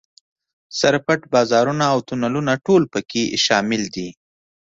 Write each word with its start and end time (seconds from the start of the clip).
سر 0.79 0.95
پټ 1.05 1.19
بازارونه 1.33 1.83
او 1.93 1.99
تونلونه 2.07 2.53
ټول 2.65 2.83
په 2.93 2.99
کې 3.09 3.23
شامل 3.45 3.83
دي. 3.95 4.09